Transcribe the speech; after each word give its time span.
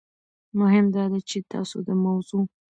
مهم 0.59 0.85
داده 0.95 1.19
چې 1.29 1.37
تاسو 1.51 1.77
د 1.87 1.89
موضوع 2.05 2.43